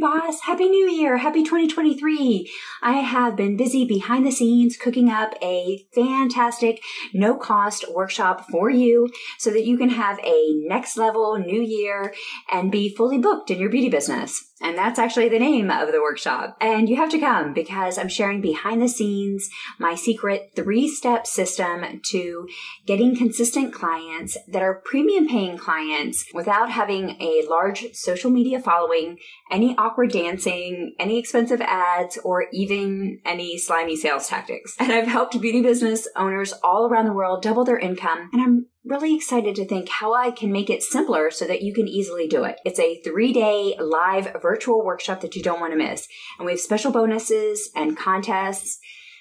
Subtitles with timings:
[0.00, 0.40] boss.
[0.40, 1.16] Happy New Year.
[1.16, 2.50] Happy 2023.
[2.82, 6.82] I have been busy behind the scenes cooking up a fantastic
[7.12, 9.08] no cost workshop for you
[9.38, 12.14] so that you can have a next level new year
[12.50, 14.52] and be fully booked in your beauty business.
[14.62, 16.56] And that's actually the name of the workshop.
[16.62, 21.26] And you have to come because I'm sharing behind the scenes my secret three step
[21.26, 22.48] system to
[22.86, 29.18] getting consistent clients that are premium paying clients without having a large social media following,
[29.50, 32.75] any awkward dancing, any expensive ads, or even
[33.24, 34.76] any slimy sales tactics.
[34.78, 38.30] And I've helped beauty business owners all around the world double their income.
[38.32, 41.74] And I'm really excited to think how I can make it simpler so that you
[41.74, 42.60] can easily do it.
[42.64, 46.06] It's a three day live virtual workshop that you don't want to miss.
[46.38, 48.78] And we have special bonuses and contests.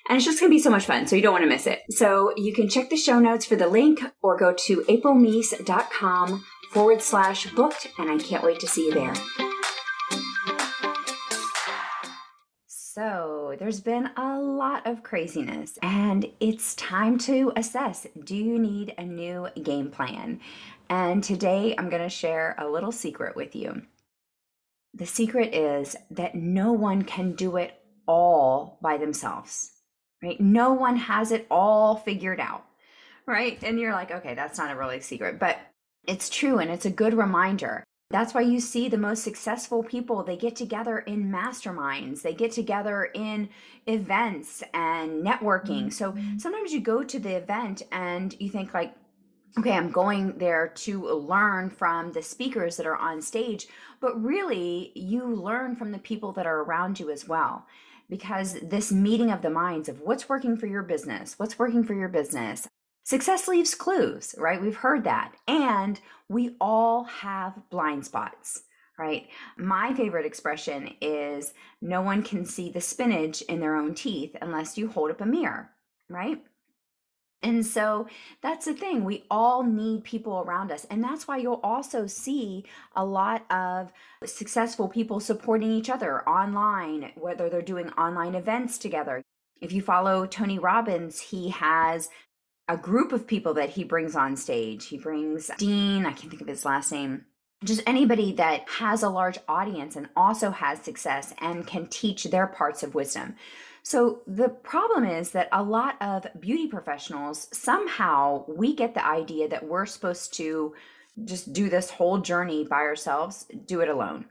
[0.08, 1.08] And it's just going to be so much fun.
[1.08, 1.82] So you don't want to miss it.
[1.90, 7.02] So you can check the show notes for the link or go to aprilmecias.com forward
[7.02, 7.87] slash booked.
[7.98, 9.45] And I can't wait to see you there.
[12.96, 18.93] So, there's been a lot of craziness, and it's time to assess do you need
[18.98, 20.40] a new game plan?
[20.90, 23.82] And today I'm going to share a little secret with you.
[24.93, 27.74] The secret is that no one can do it
[28.07, 29.71] all by themselves,
[30.24, 30.40] right?
[30.40, 32.63] No one has it all figured out,
[33.27, 33.62] right?
[33.62, 35.59] And you're like, okay, that's not a really secret, but
[36.07, 37.84] it's true and it's a good reminder.
[38.12, 42.52] That's why you see the most successful people, they get together in masterminds, they get
[42.52, 43.50] together in
[43.88, 45.88] events and networking.
[45.88, 45.90] Mm-hmm.
[45.90, 48.96] So sometimes you go to the event and you think, like,
[49.58, 53.68] okay, I'm going there to learn from the speakers that are on stage,
[54.00, 57.66] but really you learn from the people that are around you as well.
[58.08, 61.96] Because this meeting of the minds of what's working for your business, what's working for
[61.96, 62.68] your business,
[63.06, 64.59] Success leaves clues, right?
[64.59, 65.36] We've heard that.
[65.48, 68.64] And we all have blind spots,
[68.98, 69.28] right?
[69.58, 74.76] My favorite expression is no one can see the spinach in their own teeth unless
[74.76, 75.70] you hold up a mirror,
[76.10, 76.42] right?
[77.44, 78.08] And so
[78.42, 79.04] that's the thing.
[79.04, 80.88] We all need people around us.
[80.90, 82.66] And that's why you'll also see
[82.96, 83.94] a lot of
[84.26, 89.22] successful people supporting each other online, whether they're doing online events together.
[89.62, 92.10] If you follow Tony Robbins, he has
[92.68, 94.86] a group of people that he brings on stage.
[94.88, 97.26] He brings Dean, I can't think of his last name,
[97.64, 102.48] just anybody that has a large audience and also has success and can teach their
[102.48, 103.36] parts of wisdom.
[103.84, 109.47] So the problem is that a lot of beauty professionals somehow we get the idea
[109.50, 110.74] that we're supposed to
[111.24, 114.26] just do this whole journey by ourselves, do it alone.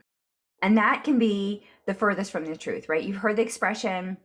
[0.61, 3.03] And that can be the furthest from the truth, right?
[3.03, 4.17] You've heard the expression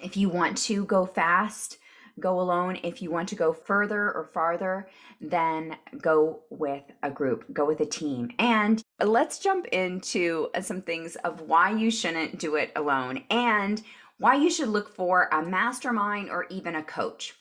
[0.00, 1.78] if you want to go fast,
[2.20, 2.78] go alone.
[2.82, 4.88] If you want to go further or farther,
[5.20, 8.30] then go with a group, go with a team.
[8.38, 13.82] And let's jump into uh, some things of why you shouldn't do it alone and
[14.18, 17.34] why you should look for a mastermind or even a coach.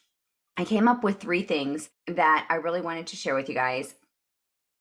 [0.57, 3.95] I came up with three things that I really wanted to share with you guys.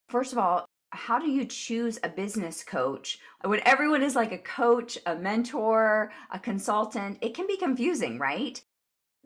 [0.08, 4.38] First of all, how do you choose a business coach when everyone is like a
[4.38, 7.18] coach, a mentor, a consultant?
[7.20, 8.62] It can be confusing, right?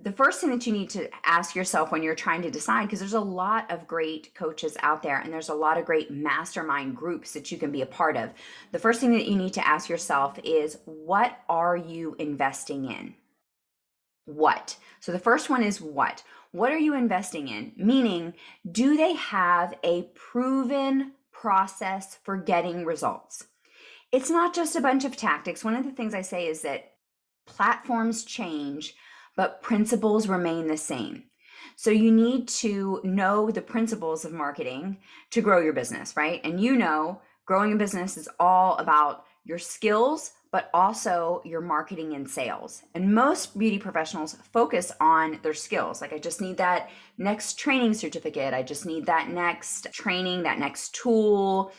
[0.03, 3.01] The first thing that you need to ask yourself when you're trying to decide because
[3.01, 6.97] there's a lot of great coaches out there and there's a lot of great mastermind
[6.97, 8.31] groups that you can be a part of.
[8.73, 13.15] The first thing that you need to ask yourself is what are you investing in?
[14.25, 14.77] What?
[15.01, 16.23] So the first one is what?
[16.53, 17.73] What are you investing in?
[17.77, 18.35] Meaning
[18.71, 23.47] do they have a proven process for getting results?
[24.13, 25.65] It's not just a bunch of tactics.
[25.65, 26.95] One of the things i say is that
[27.47, 28.95] platforms change
[29.41, 31.25] but principles remain the same.
[31.75, 34.99] So you need to know the principles of marketing
[35.31, 36.43] to grow your business, right?
[36.45, 42.13] And you know, growing a business is all about your skills, but also your marketing
[42.13, 42.83] and sales.
[42.95, 46.03] And most beauty professionals focus on their skills.
[46.03, 48.53] Like, I just need that next training certificate.
[48.53, 51.73] I just need that next training, that next tool,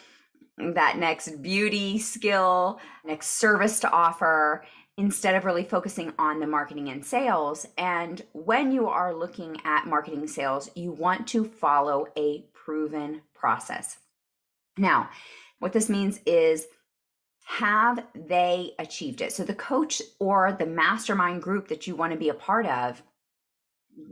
[0.58, 4.66] that next beauty skill, next service to offer
[4.98, 7.66] instead of really focusing on the marketing and sales.
[7.78, 13.98] And when you are looking at marketing sales, you want to follow a proven process.
[14.78, 15.10] Now,
[15.60, 16.68] what this means is
[17.46, 19.34] have they achieved it?
[19.34, 23.02] So, the coach or the mastermind group that you want to be a part of,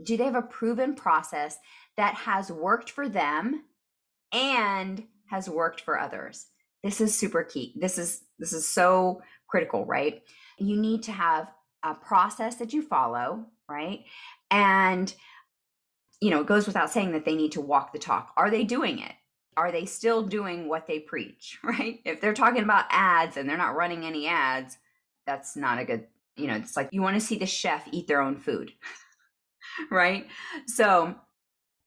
[0.03, 1.57] do they have a proven process
[1.95, 3.63] that has worked for them
[4.31, 6.47] and has worked for others?
[6.83, 7.73] This is super key.
[7.77, 10.21] This is this is so critical, right?
[10.61, 11.51] You need to have
[11.83, 14.03] a process that you follow, right?
[14.51, 15.13] And
[16.21, 18.33] you know, it goes without saying that they need to walk the talk.
[18.35, 19.13] Are they doing it?
[19.59, 21.99] are they still doing what they preach, right?
[22.05, 24.77] If they're talking about ads and they're not running any ads,
[25.27, 26.05] that's not a good,
[26.37, 28.71] you know, it's like you want to see the chef eat their own food,
[29.91, 30.27] right?
[30.65, 31.13] So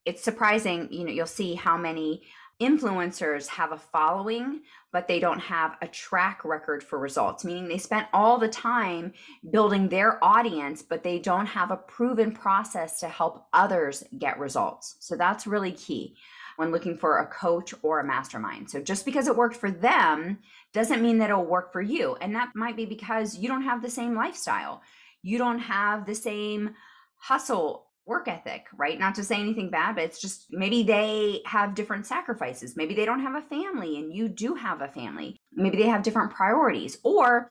[0.04, 2.24] it's surprising, you know, you'll see how many
[2.60, 4.62] influencers have a following,
[4.92, 9.12] but they don't have a track record for results, meaning they spent all the time
[9.50, 14.96] building their audience, but they don't have a proven process to help others get results.
[15.00, 16.16] So that's really key
[16.56, 18.70] when looking for a coach or a mastermind.
[18.70, 20.38] So just because it worked for them
[20.72, 22.16] doesn't mean that it'll work for you.
[22.20, 24.82] And that might be because you don't have the same lifestyle.
[25.22, 26.74] You don't have the same
[27.16, 28.98] hustle work ethic, right?
[28.98, 32.76] Not to say anything bad, but it's just maybe they have different sacrifices.
[32.76, 35.36] Maybe they don't have a family and you do have a family.
[35.52, 36.98] Maybe they have different priorities.
[37.04, 37.50] Or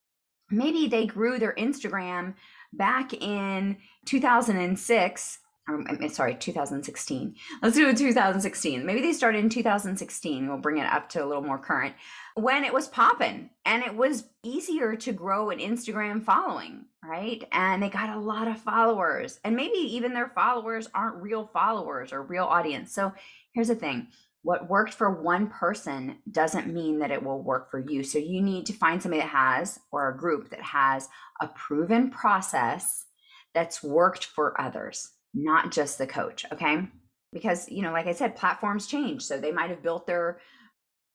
[0.50, 2.34] maybe they grew their Instagram
[2.74, 5.40] back in 2006
[5.72, 10.78] Um, or sorry 2016 let's do it 2016 maybe they started in 2016 we'll bring
[10.78, 11.96] it up to a little more current.
[12.36, 17.44] When it was popping and it was easier to grow an instagram following right?
[17.52, 19.40] And they got a lot of followers.
[19.44, 22.94] And maybe even their followers aren't real followers or real audience.
[22.94, 23.14] So
[23.54, 24.08] here's the thing.
[24.44, 28.04] What worked for one person doesn't mean that it will work for you.
[28.04, 31.10] So you need to find somebody that has or a group that has
[31.42, 33.06] a proven process
[33.54, 36.46] that's worked for others not just the coach.
[36.52, 36.88] Okay.
[37.34, 39.24] Because, you know, like I said, platforms change.
[39.24, 40.40] So they might have built their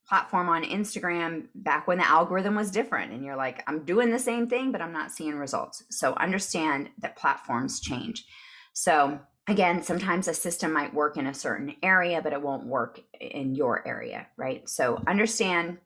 [0.09, 3.13] platform on Instagram back when the algorithm was different.
[3.13, 5.83] And you're like, I'm doing the same thing, but I'm not seeing results.
[5.91, 8.25] So understand that platforms change.
[8.73, 9.19] So
[9.49, 13.55] again, sometimes a system might work in a certain area, but it won't work in
[13.55, 14.69] your area, right?
[14.69, 15.79] So understand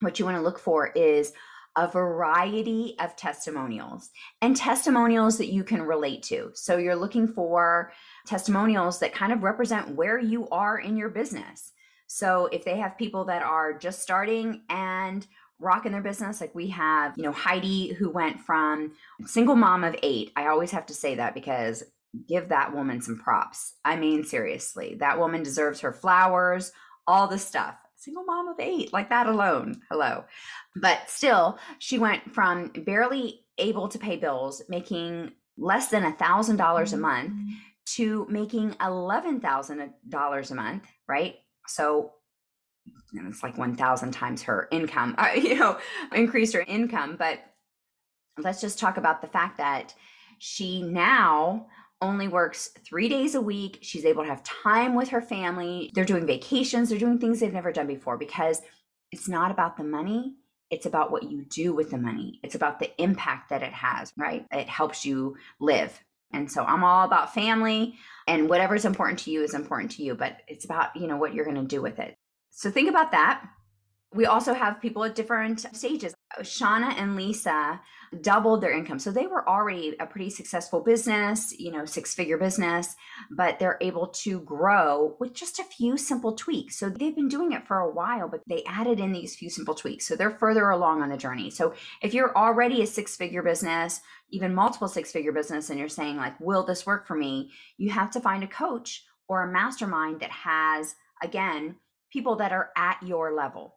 [0.00, 1.32] what you want to look for is
[1.80, 4.10] a variety of testimonials
[4.42, 6.50] and testimonials that you can relate to.
[6.52, 7.90] So you're looking for
[8.26, 11.72] testimonials that kind of represent where you are in your business.
[12.06, 15.26] So if they have people that are just starting and
[15.58, 18.92] rocking their business, like we have, you know, Heidi who went from
[19.24, 20.32] single mom of eight.
[20.36, 21.82] I always have to say that because
[22.28, 23.74] give that woman some props.
[23.86, 26.72] I mean, seriously, that woman deserves her flowers,
[27.06, 29.82] all the stuff single mom of eight, like that alone.
[29.90, 30.24] Hello.
[30.74, 36.56] But still, she went from barely able to pay bills, making less than a thousand
[36.56, 37.52] dollars a month mm-hmm.
[37.96, 41.36] to making eleven thousand dollars a month, right?
[41.66, 42.12] So
[43.12, 45.78] it's like 1000 times her income uh, you know
[46.12, 47.40] increased her income but
[48.38, 49.94] let's just talk about the fact that
[50.38, 51.66] she now
[52.02, 53.78] only works three days a week.
[53.82, 55.90] She's able to have time with her family.
[55.94, 58.62] They're doing vacations, they're doing things they've never done before because
[59.12, 60.36] it's not about the money.
[60.70, 62.38] It's about what you do with the money.
[62.44, 64.46] It's about the impact that it has, right?
[64.52, 66.00] It helps you live.
[66.32, 67.96] And so I'm all about family
[68.28, 71.34] and whatever's important to you is important to you, but it's about, you know, what
[71.34, 72.14] you're going to do with it.
[72.50, 73.44] So think about that.
[74.14, 76.14] We also have people at different stages.
[76.40, 77.80] Shauna and Lisa
[78.20, 78.98] doubled their income.
[78.98, 82.96] So they were already a pretty successful business, you know, six figure business,
[83.30, 86.76] but they're able to grow with just a few simple tweaks.
[86.76, 89.74] So they've been doing it for a while, but they added in these few simple
[89.74, 90.06] tweaks.
[90.06, 91.50] So they're further along on the journey.
[91.50, 94.00] So if you're already a six figure business,
[94.30, 97.50] even multiple six figure business, and you're saying, like, will this work for me?
[97.76, 101.76] You have to find a coach or a mastermind that has, again,
[102.12, 103.76] people that are at your level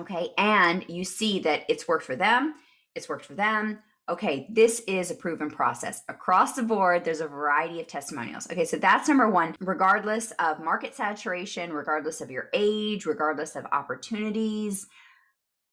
[0.00, 0.30] Okay.
[0.38, 2.54] And you see that it's worked for them,
[2.94, 3.78] it's worked for them.
[4.06, 6.02] Okay, this is a proven process.
[6.10, 8.46] Across the board, there's a variety of testimonials.
[8.50, 9.56] Okay, so that's number one.
[9.60, 14.86] Regardless of market saturation, regardless of your age, regardless of opportunities,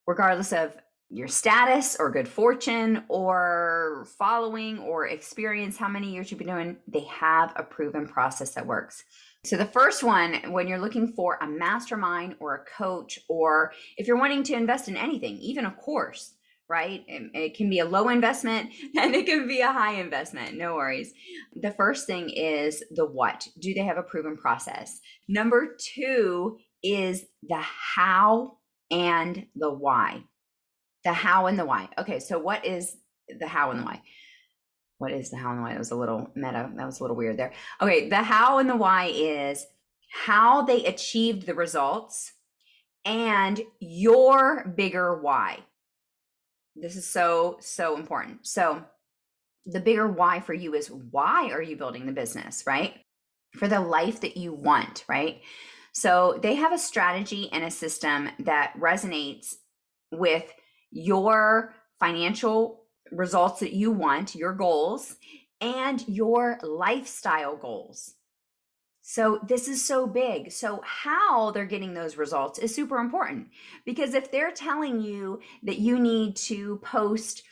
[0.07, 0.77] regardless of
[1.09, 6.77] your status or good fortune or following or experience, how many years you've been doing,
[6.87, 9.03] they have a proven process that works.
[9.43, 14.07] So, the first one, when you're looking for a mastermind or a coach, or if
[14.07, 16.35] you're wanting to invest in anything, even a course,
[16.69, 17.03] right?
[17.07, 20.57] It, it, can be a low investment and it can be a high investment.
[20.57, 21.13] No worries.
[21.55, 23.47] The first thing is the what.
[23.59, 24.99] Do they have a proven process?
[25.27, 28.57] Number two is the how
[28.91, 30.23] and the why.
[31.03, 31.89] The how and the why.
[31.97, 32.95] Okay, so what is
[33.39, 34.01] the how and the why?
[35.01, 35.71] What is the how and the why?
[35.71, 36.69] That was a little meta.
[36.75, 37.53] That was a little weird there.
[37.81, 39.65] Okay, the how and the why is
[40.11, 42.33] how they achieved the results
[43.03, 45.59] and your bigger why.
[46.75, 48.45] This is so, so important.
[48.45, 48.83] So,
[49.65, 52.93] the bigger why for you is why are you building the business, right?
[53.57, 55.41] For the life that you want, right?
[55.93, 59.55] So, they have a strategy and a system that resonates
[60.11, 60.45] with
[60.91, 62.80] your financial
[63.11, 65.17] results that you want, your goals,
[65.59, 68.15] and your lifestyle goals.
[69.03, 70.51] So, this is so big.
[70.51, 73.49] So, how they're getting those results is super important
[73.83, 77.43] because if they're telling you that you need to post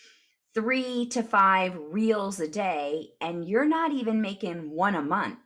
[0.54, 5.39] three to five reels a day and you're not even making one a month,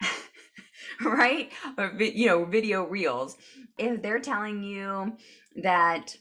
[1.00, 1.50] right?
[1.98, 3.36] You know, video reels.
[3.78, 5.16] If they're telling you
[5.62, 6.16] that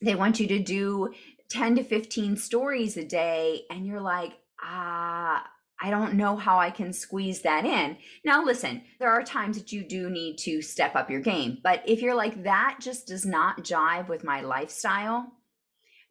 [0.00, 1.12] they want you to do
[1.54, 5.48] 10 to 15 stories a day and you're like, ah,
[5.80, 7.96] I don't know how I can squeeze that in.
[8.24, 11.58] Now, listen, there are times that you do need to step up your game.
[11.62, 15.32] But if you're like, that just does not jive with my lifestyle,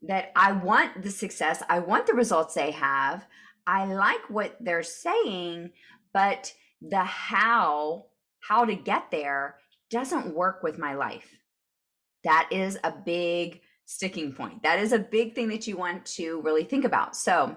[0.03, 3.25] that I want the success, I want the results they have,
[3.67, 5.71] I like what they're saying,
[6.13, 8.05] but the how,
[8.39, 9.55] how to get there
[9.89, 11.37] doesn't work with my life.
[12.23, 14.63] That is a big sticking point.
[14.63, 17.15] That is a big thing that you want to really think about.
[17.15, 17.55] So,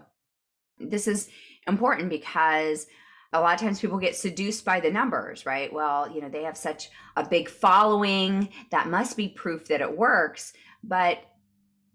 [0.78, 1.28] this is
[1.66, 2.86] important because
[3.32, 5.72] a lot of times people get seduced by the numbers, right?
[5.72, 9.96] Well, you know, they have such a big following, that must be proof that it
[9.96, 10.52] works.
[10.84, 11.18] But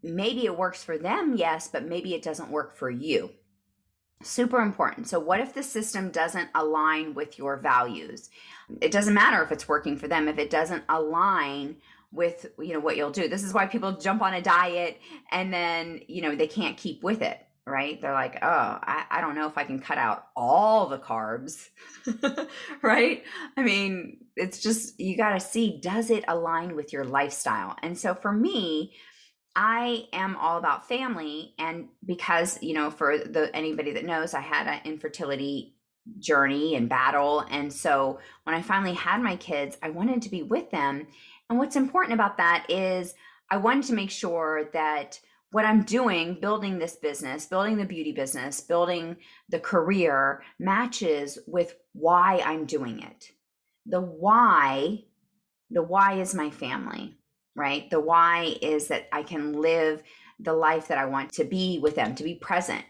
[0.03, 3.31] maybe it works for them, yes, but maybe it doesn't work for you.
[4.23, 5.07] Super important.
[5.07, 8.29] So, what if the system doesn't align with your values?
[8.79, 11.77] It doesn't matter if it's working for them, if it doesn't align
[12.13, 14.99] with you know what you'll do this is why people jump on a diet
[15.31, 18.01] and then you know they can't keep with it right?
[18.01, 21.69] They're like, oh, I, I don't know if I can cut out all the carbs,
[22.81, 23.23] right?
[23.55, 27.75] I mean, it's just, you got to see, does it align with your lifestyle?
[27.81, 28.93] And so for me,
[29.55, 31.53] I am all about family.
[31.59, 35.75] And because, you know, for the anybody that knows, I had an infertility
[36.19, 37.41] journey and battle.
[37.41, 41.07] And so when I finally had my kids, I wanted to be with them.
[41.51, 43.13] And what's important about that is
[43.49, 45.19] I wanted to make sure that
[45.51, 49.17] what I'm doing, building this business, building the beauty business, building
[49.49, 53.31] the career matches with why I'm doing it.
[53.85, 55.03] The why,
[55.69, 57.17] the why is my family,
[57.53, 57.89] right?
[57.89, 60.03] The why is that I can live
[60.39, 62.85] the life that I want to be with them, to be present,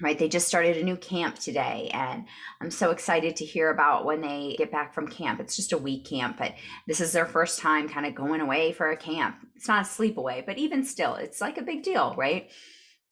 [0.00, 2.24] right they just started a new camp today and
[2.60, 5.40] i'm so excited to hear about when they get back from camp.
[5.40, 6.54] It's just a week camp but
[6.86, 9.36] this is their first time kind of going away for a camp.
[9.56, 12.50] It's not a sleepaway but even still it's like a big deal right?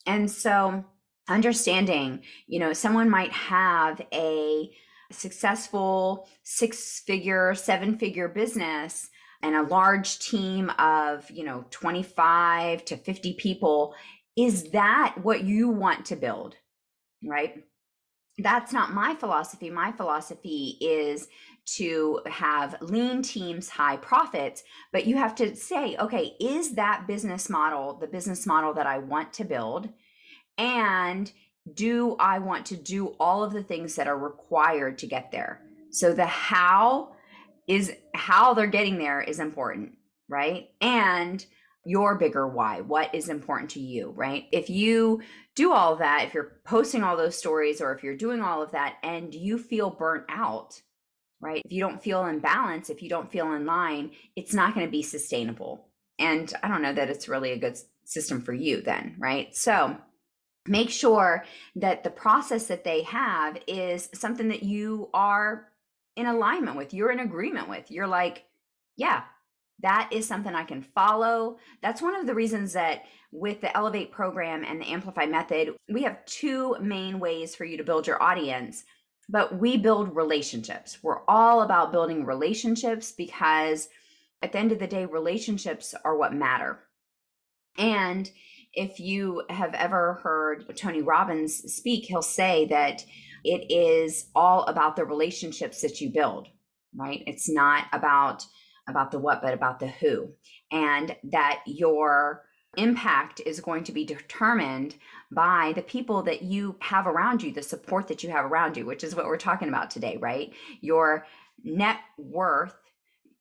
[0.06, 0.84] And so
[1.28, 4.70] understanding you know someone might have a
[5.10, 9.08] successful six figure seven figure business
[9.42, 13.94] and a large team of you know 25 to 50 people
[14.36, 16.56] is that what you want to build
[17.24, 17.64] right?
[18.38, 19.70] That's not my philosophy.
[19.70, 21.28] My philosophy is
[21.76, 27.48] to have lean teams, high profits, but you have to say, okay, is that business
[27.48, 29.88] model the business model that I want to build?
[30.58, 31.30] And
[31.74, 35.62] do I want to do all of the things that are required to get there?
[35.90, 37.14] So the how
[37.66, 39.96] is how they're getting there is important,
[40.28, 40.68] right?
[40.80, 41.44] And
[41.86, 44.46] your bigger why what is important to you right?
[44.52, 45.22] If you
[45.54, 48.72] do all that if you're posting all those stories or if you're doing all of
[48.72, 50.80] that and you feel burnt out
[51.40, 51.62] right?
[51.64, 54.86] If you don't feel in balance if you don't feel in line it's not going
[54.86, 55.86] to be sustainable.
[56.18, 59.54] And i don't know that it's really a good system for you then right?
[59.54, 59.96] So
[60.66, 61.44] make sure
[61.76, 65.68] that the process that they have is something that you are
[66.16, 67.90] in alignment with you're in agreement with.
[67.90, 68.44] You're like
[68.96, 69.22] yeah
[69.80, 71.58] that is something I can follow.
[71.82, 73.02] That's one of the reasons that
[73.32, 77.76] with the Elevate program and the Amplify method, we have two main ways for you
[77.76, 78.84] to build your audience,
[79.28, 80.98] but we build relationships.
[81.02, 83.88] We're all about building relationships because
[84.42, 86.78] at the end of the day, relationships are what matter.
[87.76, 88.30] And
[88.72, 93.04] if you have ever heard Tony Robbins speak, he'll say that
[93.44, 96.48] it is all about the relationships that you build,
[96.94, 97.22] right?
[97.26, 98.44] It's not about
[98.88, 100.30] about the what, but about the who.
[100.70, 102.44] And that your
[102.76, 104.96] impact is going to be determined
[105.32, 108.84] by the people that you have around you, the support that you have around you,
[108.84, 110.52] which is what we're talking about today, right?
[110.80, 111.26] Your
[111.64, 112.74] net worth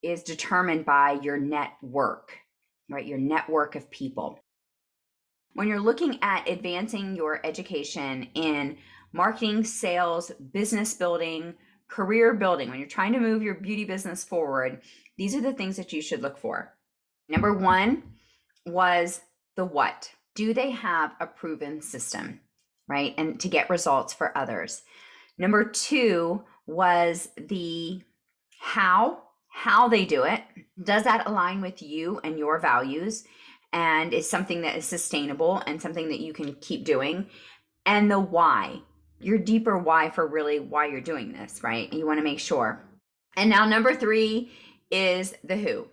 [0.02, 2.38] is determined by your network,
[2.90, 3.06] right?
[3.06, 4.40] Your network of people.
[5.54, 8.78] When you're looking at advancing your education in
[9.14, 11.56] marketing, sales, business building,
[11.90, 14.82] career building, when you're trying to move your beauty business forward,
[15.18, 16.76] these are the things that you should look for.
[17.30, 18.04] Number one
[18.66, 19.22] was
[19.56, 20.12] the what.
[20.36, 22.42] Do they have a proven system,
[22.88, 23.14] right?
[23.18, 24.82] And to get results for others.
[25.38, 28.02] Number two was the
[28.60, 30.42] how, how they do it.
[30.82, 33.24] Does that align with you and your values?
[33.72, 37.28] And is something that is sustainable and something that you can keep doing?
[37.86, 38.82] And the why
[39.26, 41.92] your deeper why for really why you're doing this, right?
[41.92, 42.86] You want to make sure.
[43.36, 44.52] And now number 3
[44.92, 45.88] is the who.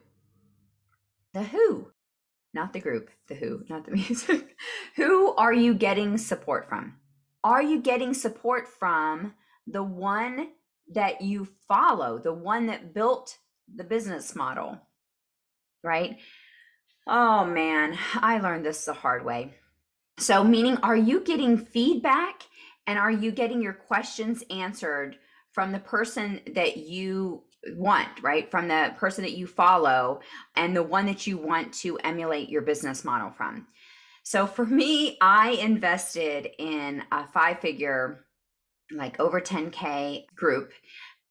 [1.32, 1.92] The who,
[2.52, 4.54] not the group, the who, not the music.
[4.96, 6.96] who are you getting support from?
[7.42, 9.32] Are you getting support from
[9.66, 10.48] the one
[10.92, 13.38] that you follow, the one that built
[13.74, 14.78] the business model?
[15.82, 16.18] Right?
[17.06, 19.54] Oh man, I learned this the hard way.
[20.18, 22.42] So, meaning, are you getting feedback
[22.86, 25.16] and are you getting your questions answered
[25.52, 27.42] from the person that you
[27.74, 28.50] want, right?
[28.50, 30.20] From the person that you follow
[30.56, 33.66] and the one that you want to emulate your business model from.
[34.24, 38.24] So for me, I invested in a five figure,
[38.90, 40.72] like over 10K group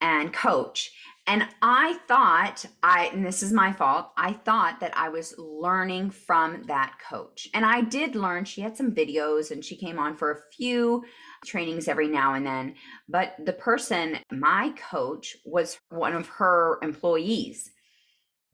[0.02, 0.92] and coach.
[1.28, 6.10] And I thought I, and this is my fault, I thought that I was learning
[6.10, 7.48] from that coach.
[7.54, 8.44] And I did learn.
[8.44, 11.04] She had some videos and she came on for a few
[11.46, 12.76] trainings every now and then.
[13.10, 17.72] But the person, my coach, was one of her employees.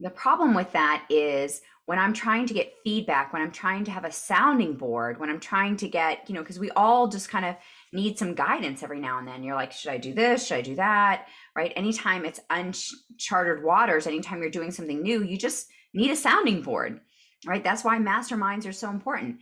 [0.00, 3.90] The problem with that is when I'm trying to get feedback, when I'm trying to
[3.90, 7.30] have a sounding board, when I'm trying to get, you know, because we all just
[7.30, 7.56] kind of
[7.94, 9.42] need some guidance every now and then.
[9.42, 10.46] You're like, should I do this?
[10.46, 11.28] Should I do that?
[11.56, 11.72] Right?
[11.76, 17.00] Anytime it's uncharted waters, anytime you're doing something new, you just need a sounding board,
[17.46, 17.64] right?
[17.64, 19.38] That's why masterminds are so important.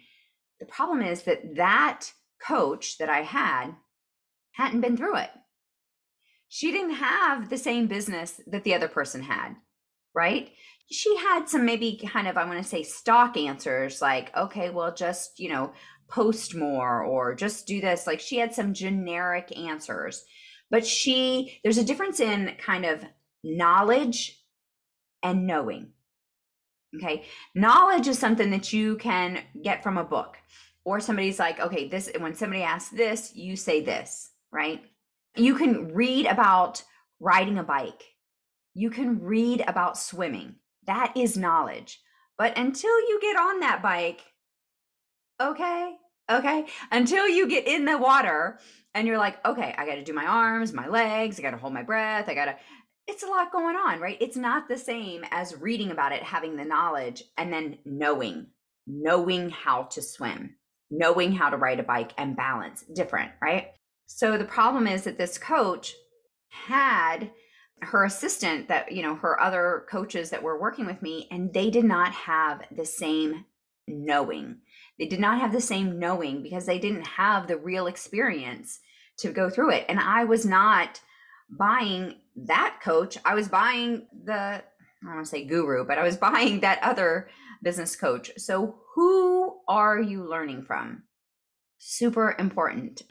[0.61, 2.13] The problem is that that
[2.45, 3.75] coach that I had
[4.53, 5.31] hadn't been through it.
[6.49, 9.57] She didn't have the same business that the other person had,
[10.15, 10.51] right?
[10.91, 14.95] She had some maybe kind of, I want to say, stock answers like, okay, well,
[14.95, 15.73] just, you know,
[16.09, 18.07] post more or just do this.
[18.07, 20.25] Like she had some generic answers,
[20.71, 23.05] but she, there's a difference in kind of
[23.43, 24.41] knowledge
[25.23, 25.89] and knowing.
[26.97, 27.25] Okay.
[27.55, 30.37] Knowledge is something that you can get from a book
[30.87, 34.81] or somebody's like, okay, this, when somebody asks this, you say this, right?
[35.35, 36.85] You can read about
[37.19, 38.05] riding a bike.
[38.73, 40.55] You can read about swimming.
[40.87, 42.01] That is knowledge.
[42.39, 44.21] But until you get on that bike,
[45.43, 45.97] okay,
[46.31, 48.61] okay, until you get in the water
[48.95, 51.57] and you're like, okay, I got to do my arms, my legs, I got to
[51.57, 52.57] hold my breath, I got to,
[53.09, 54.19] it's a lot going on, right?
[54.21, 58.47] It's not the same as reading about it, having the knowledge, and then knowing,
[58.87, 60.55] knowing how to swim
[60.91, 63.69] knowing how to ride a bike and balance different, right?
[64.07, 65.95] So the problem is that this coach
[66.49, 67.31] had
[67.83, 71.71] her assistant that, you know, her other coaches that were working with me, and they
[71.71, 73.45] did not have the same
[73.87, 74.59] knowing.
[74.99, 78.81] They did not have the same knowing because they didn't have the real experience
[79.19, 79.85] to go through it.
[79.89, 81.01] And I was not
[81.51, 83.19] buying that coach.
[83.25, 84.63] I was buying the, I
[85.03, 87.29] don't want to say guru, but I was buying that other
[87.63, 88.31] business coach.
[88.37, 91.03] So, who are you learning from?
[91.79, 93.03] Super important.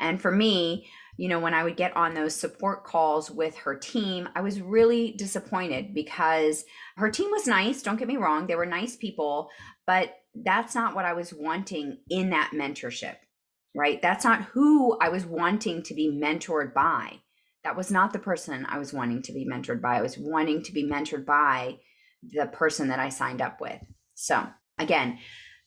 [0.00, 3.76] And for me, you know, when I would get on those support calls with her
[3.76, 6.64] team, I was really disappointed because
[6.96, 7.82] her team was nice.
[7.82, 9.50] Don't get me wrong, they were nice people,
[9.86, 13.16] but that's not what I was wanting in that mentorship,
[13.74, 14.00] right?
[14.00, 17.20] That's not who I was wanting to be mentored by.
[17.64, 19.98] That was not the person I was wanting to be mentored by.
[19.98, 21.76] I was wanting to be mentored by
[22.22, 23.78] the person that I signed up with.
[24.14, 24.46] So,
[24.78, 25.18] again,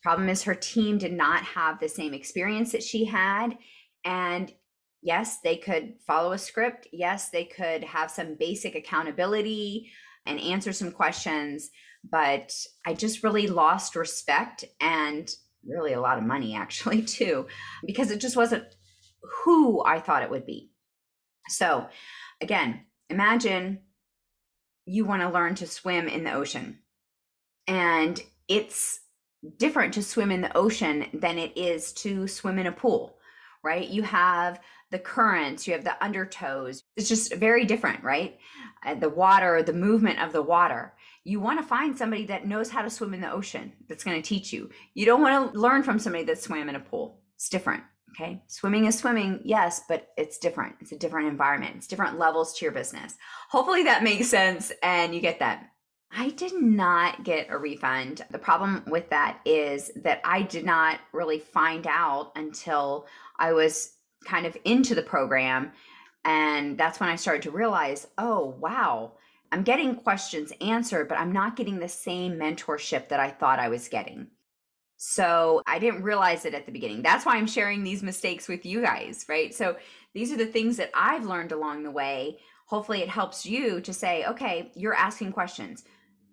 [0.06, 3.58] problem is her team did not have the same experience that she had.
[4.04, 4.54] And
[5.02, 6.88] yes, they could follow a script.
[6.94, 9.89] Yes, they could have some basic accountability
[10.28, 11.72] and answer some questions.
[12.08, 12.54] But
[12.86, 15.28] I just really lost respect and
[15.68, 17.48] really a lot of money, actually, too,
[17.84, 18.65] because it just wasn't
[19.44, 20.70] who I thought it would be.
[21.50, 21.88] So,
[22.39, 23.80] again, imagine
[24.86, 26.78] you want to learn to swim in the ocean
[27.68, 29.00] and it's
[29.58, 33.17] different to swim in the ocean than it is to swim in a pool,
[33.63, 33.88] right?
[33.88, 34.60] You have
[34.91, 36.81] the currents, you have the undertows.
[36.95, 38.38] It's just very different, right?
[38.86, 40.93] Uh, the water, the movement of the water.
[41.23, 44.21] You want to find somebody that knows how to swim in the ocean that's going
[44.21, 44.69] to teach you.
[44.93, 47.19] You don't want to learn from somebody that swam in a pool.
[47.36, 47.84] It's different.
[48.12, 48.41] Okay.
[48.47, 50.75] Swimming is swimming, yes, but it's different.
[50.79, 51.75] It's a different environment.
[51.75, 53.15] It's different levels to your business.
[53.49, 55.69] Hopefully that makes sense and you get that.
[56.12, 58.24] I did not get a refund.
[58.32, 63.06] The problem with that is that I did not really find out until
[63.38, 65.72] I was kind of into the program.
[66.24, 69.13] And that's when I started to realize oh, wow,
[69.52, 73.70] I'm getting questions answered, but I'm not getting the same mentorship that I thought I
[73.70, 74.28] was getting.
[74.98, 77.02] So I didn't realize it at the beginning.
[77.02, 79.54] That's why I'm sharing these mistakes with you guys, right?
[79.54, 79.76] So
[80.13, 82.39] these are the things that I've learned along the way.
[82.65, 85.84] Hopefully, it helps you to say, okay, you're asking questions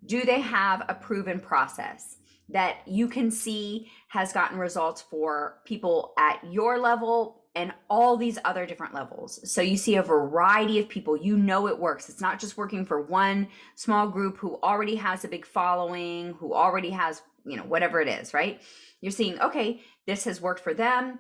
[0.05, 2.17] do they have a proven process
[2.49, 8.39] that you can see has gotten results for people at your level and all these
[8.45, 9.39] other different levels.
[9.51, 11.17] So you see a variety of people.
[11.17, 12.09] You know it works.
[12.09, 16.55] It's not just working for one small group who already has a big following, who
[16.55, 18.61] already has, you know, whatever it is, right?
[19.01, 21.19] You're seeing, okay, this has worked for them.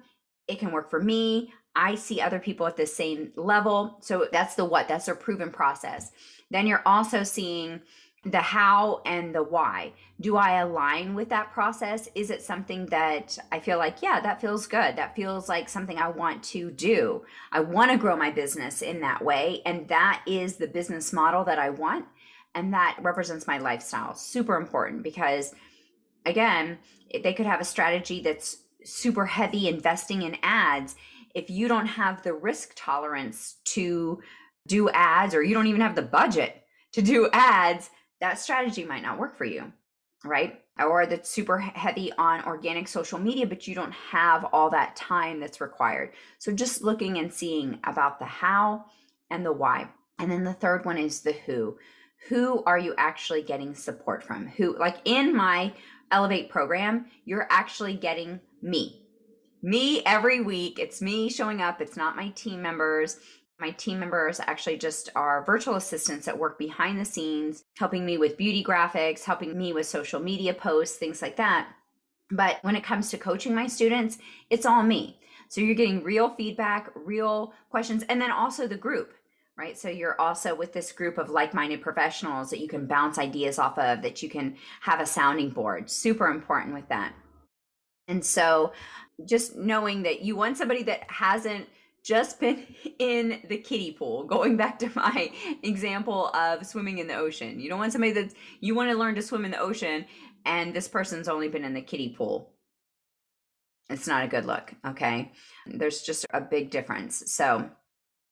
[0.48, 1.52] It can work for me.
[1.74, 3.98] I see other people at the same level.
[4.00, 6.12] So that's the what, that's a proven process.
[6.50, 7.80] Then you're also seeing
[8.24, 9.92] the how and the why.
[10.20, 12.08] Do I align with that process?
[12.14, 14.94] Is it something that I feel like, yeah, that feels good.
[14.94, 17.24] That feels like something I want to do.
[17.50, 19.62] I want to grow my business in that way.
[19.66, 22.04] And that is the business model that I want.
[22.54, 24.14] And that represents my lifestyle.
[24.14, 25.54] Super important because,
[26.24, 26.78] again,
[27.24, 30.94] they could have a strategy that's super heavy investing in ads.
[31.34, 34.20] If you don't have the risk tolerance to
[34.66, 37.90] do ads or you don't even have the budget to do ads,
[38.20, 39.72] that strategy might not work for you,
[40.24, 40.60] right?
[40.78, 45.40] Or that's super heavy on organic social media, but you don't have all that time
[45.40, 46.12] that's required.
[46.38, 48.84] So just looking and seeing about the how
[49.30, 49.88] and the why.
[50.18, 51.76] And then the third one is the who.
[52.28, 54.46] Who are you actually getting support from?
[54.46, 55.72] Who, like in my
[56.12, 59.01] Elevate program, you're actually getting me.
[59.62, 60.80] Me every week.
[60.80, 61.80] It's me showing up.
[61.80, 63.20] It's not my team members.
[63.60, 68.18] My team members actually just are virtual assistants that work behind the scenes, helping me
[68.18, 71.68] with beauty graphics, helping me with social media posts, things like that.
[72.32, 74.18] But when it comes to coaching my students,
[74.50, 75.20] it's all me.
[75.48, 79.12] So you're getting real feedback, real questions, and then also the group,
[79.56, 79.78] right?
[79.78, 83.60] So you're also with this group of like minded professionals that you can bounce ideas
[83.60, 85.88] off of, that you can have a sounding board.
[85.88, 87.14] Super important with that.
[88.08, 88.72] And so
[89.24, 91.66] just knowing that you want somebody that hasn't
[92.02, 92.66] just been
[92.98, 94.24] in the kiddie pool.
[94.24, 95.30] Going back to my
[95.62, 97.60] example of swimming in the ocean.
[97.60, 100.04] You don't want somebody that you want to learn to swim in the ocean
[100.44, 102.50] and this person's only been in the kiddie pool.
[103.88, 105.32] It's not a good look okay?
[105.66, 107.32] There's just a big difference.
[107.32, 107.68] So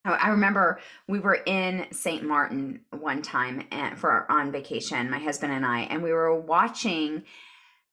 [0.06, 2.24] oh, I remember we were in St.
[2.24, 7.24] Martin one time and for on vacation, my husband and I, and we were watching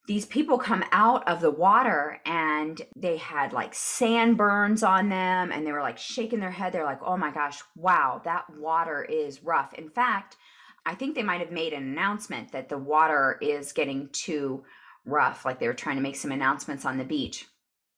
[0.08, 5.52] these people come out of the water and they had like sand burns on them
[5.52, 6.72] and they were like shaking their head.
[6.72, 9.74] They're like, oh my gosh, wow, that water is rough.
[9.74, 10.38] In fact,
[10.86, 14.64] I think they might have made an announcement that the water is getting too
[15.06, 15.44] rough.
[15.44, 17.46] Like they were trying to make some announcements on the beach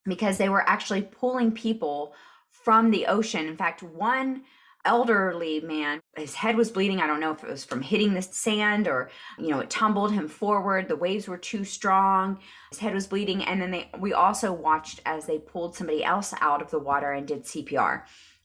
[0.04, 2.12] because they were actually pulling people
[2.50, 3.46] from the ocean.
[3.46, 4.42] In fact, one
[4.84, 5.99] elderly man.
[6.16, 7.00] His head was bleeding.
[7.00, 10.12] I don't know if it was from hitting the sand or, you know, it tumbled
[10.12, 10.88] him forward.
[10.88, 12.40] The waves were too strong.
[12.70, 13.44] His head was bleeding.
[13.44, 17.12] And then they we also watched as they pulled somebody else out of the water
[17.12, 18.02] and did CPR.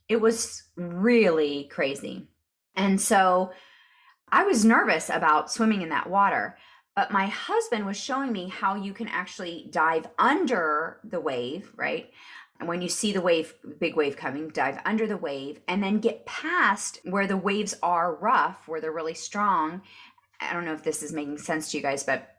[0.08, 2.28] It was really crazy.
[2.76, 3.52] And so
[4.32, 6.58] I was nervous about swimming in that water.
[6.96, 12.10] But my husband was showing me how you can actually dive under the wave, right?
[12.60, 16.00] And when you see the wave, big wave coming, dive under the wave and then
[16.00, 19.82] get past where the waves are rough, where they're really strong.
[20.40, 22.32] I don't know if this is making sense to you guys, but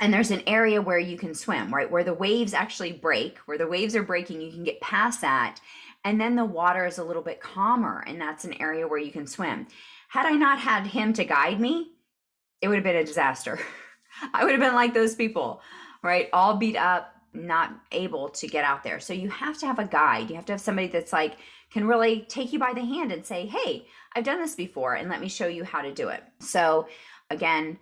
[0.00, 1.90] and there's an area where you can swim, right?
[1.90, 5.60] Where the waves actually break, where the waves are breaking, you can get past that.
[6.04, 9.12] And then the water is a little bit calmer, and that's an area where you
[9.12, 9.66] can swim.
[10.08, 11.92] Had I not had him to guide me,
[12.62, 13.60] it would have been a disaster.
[14.34, 15.60] I would have been like those people,
[16.02, 16.30] right?
[16.32, 19.00] All beat up, not able to get out there.
[19.00, 20.30] So you have to have a guide.
[20.30, 21.36] You have to have somebody that's like
[21.70, 25.08] can really take you by the hand and say, "Hey, I've done this before and
[25.08, 26.88] let me show you how to do it." So
[27.30, 27.78] again,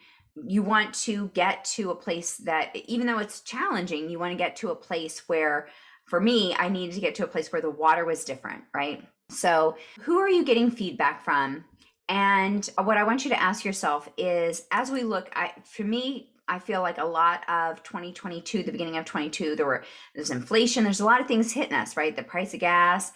[0.47, 4.39] you want to get to a place that even though it's challenging, you want to
[4.39, 5.69] get to a place where
[6.09, 9.05] for me, I needed to get to a place where the water was different, right?
[9.29, 11.65] So, who are you getting feedback from?
[12.09, 16.31] And what I want you to ask yourself is as we look, I, for me,
[16.49, 19.85] I feel like a lot of 2022, the beginning of 22, there were
[20.15, 20.85] there's inflation.
[20.85, 22.15] There's a lot of things hitting us, right?
[22.15, 23.13] The price of gas,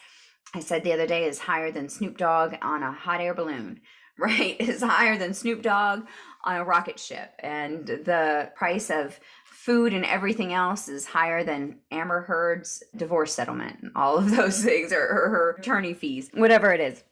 [0.54, 3.80] I said the other day, is higher than Snoop Dogg on a hot air balloon,
[4.18, 4.60] right?
[4.60, 6.06] Is higher than Snoop Dogg
[6.44, 11.78] on a rocket ship, and the price of food and everything else is higher than
[11.92, 13.92] Amber Heard's divorce settlement.
[13.94, 17.02] All of those things, or her attorney fees, whatever it is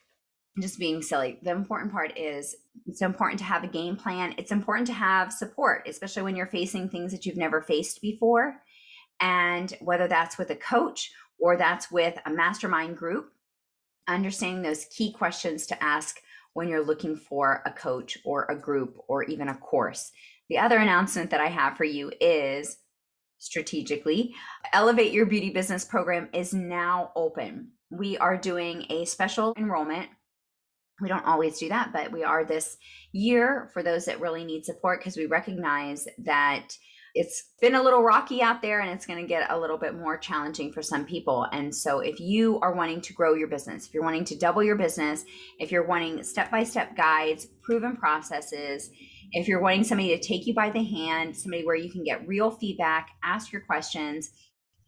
[0.61, 1.39] just being silly.
[1.43, 2.57] The important part is
[2.87, 4.35] it's important to have a game plan.
[4.39, 8.63] It's important to have support, especially when you're facing things that you've never faced before.
[9.21, 13.33] And whether that's with a coach or that's with a mastermind group,
[14.09, 16.21] understanding those key questions to ask
[16.55, 20.11] when you're looking for a coach or a group or even a course.
[20.49, 22.77] The other announcement that I have for you is
[23.39, 24.35] strategically,
[24.73, 27.73] Elevate Your Beauty Business program is now open.
[27.91, 30.09] We are doing a special enrollment
[31.01, 32.77] we don't always do that, but we are this
[33.13, 36.73] year for those that really need support because we recognize that
[37.15, 39.95] it's been a little rocky out there and it's going to get a little bit
[39.95, 41.47] more challenging for some people.
[41.53, 44.63] And so, if you are wanting to grow your business, if you're wanting to double
[44.63, 45.25] your business,
[45.59, 48.91] if you're wanting step by step guides, proven processes,
[49.33, 52.27] if you're wanting somebody to take you by the hand, somebody where you can get
[52.27, 54.31] real feedback, ask your questions,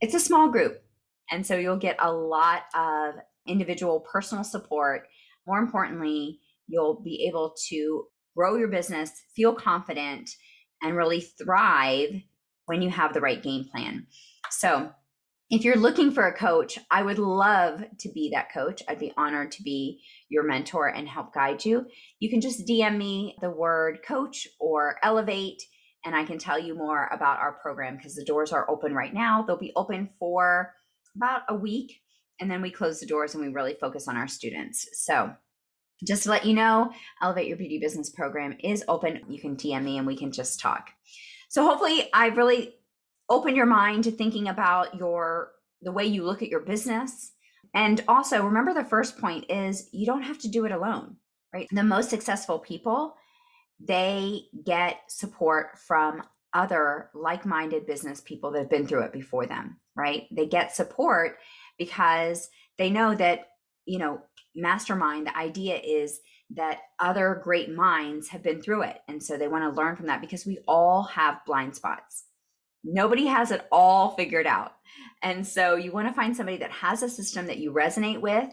[0.01, 0.83] it's a small group.
[1.31, 3.14] And so, you'll get a lot of
[3.46, 5.09] individual personal support.
[5.46, 10.31] More importantly, you'll be able to grow your business, feel confident
[10.83, 12.22] and really thrive
[12.66, 14.07] when you have the right game plan.
[14.50, 14.92] So,
[15.50, 18.83] if you're looking for a coach, I would love to be that coach.
[18.88, 20.00] I'd be honored to be
[20.31, 21.85] your mentor and help guide you.
[22.20, 25.62] You can just DM me the word coach or elevate,
[26.07, 29.12] and I can tell you more about our program because the doors are open right
[29.12, 29.42] now.
[29.42, 30.72] They'll be open for
[31.16, 32.00] about a week,
[32.42, 34.88] and then we close the doors and we really focus on our students.
[34.92, 35.33] So,
[36.05, 36.90] just to let you know,
[37.22, 39.20] Elevate Your Beauty Business program is open.
[39.28, 40.90] You can DM me and we can just talk.
[41.48, 42.74] So hopefully I've really
[43.28, 47.33] opened your mind to thinking about your the way you look at your business.
[47.74, 51.16] And also remember the first point is you don't have to do it alone,
[51.52, 51.68] right?
[51.70, 53.14] The most successful people,
[53.78, 56.22] they get support from
[56.55, 60.24] other like-minded business people that have been through it before them, right?
[60.31, 61.37] They get support
[61.78, 63.48] because they know that,
[63.87, 64.20] you know,
[64.54, 66.20] mastermind, the idea is
[66.54, 68.98] that other great minds have been through it.
[69.08, 72.24] And so they want to learn from that because we all have blind spots.
[72.85, 74.72] Nobody has it all figured out.
[75.22, 78.50] And so you want to find somebody that has a system that you resonate with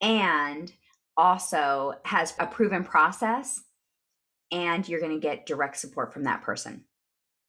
[0.00, 0.72] and
[1.16, 3.60] also has a proven process.
[4.50, 6.84] And you're going to get direct support from that person.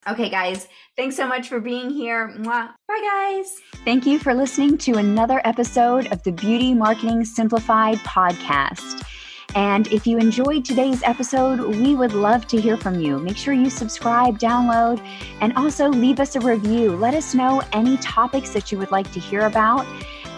[0.10, 2.34] Okay, guys, thanks so much for being here.
[2.38, 2.70] Mwah.
[2.88, 3.60] Bye, guys.
[3.84, 9.04] Thank you for listening to another episode of the Beauty Marketing Simplified podcast.
[9.56, 13.18] And if you enjoyed today's episode, we would love to hear from you.
[13.20, 15.04] Make sure you subscribe, download,
[15.42, 16.96] and also leave us a review.
[16.96, 19.86] Let us know any topics that you would like to hear about,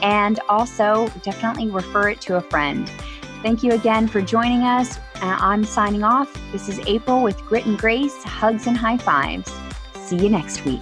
[0.02, 2.90] and also definitely refer it to a friend.
[3.44, 5.00] Thank you again for joining us.
[5.22, 6.34] I'm signing off.
[6.52, 9.52] This is April with Grit and Grace, hugs and high fives.
[9.96, 10.82] See you next week.